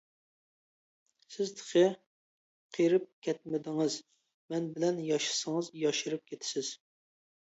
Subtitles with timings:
[1.33, 1.83] سىز تېخى
[2.77, 3.97] قېرىپ كەتمىدىڭىز،
[4.55, 6.73] مەن بىلەن ياشىسىڭىز ياشىرىپ كېتىسىز.